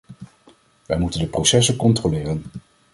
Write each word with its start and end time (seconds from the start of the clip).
Wij 0.85 0.97
moeten 0.99 1.19
de 1.19 1.27
processen 1.27 1.75
controleren. 1.75 2.43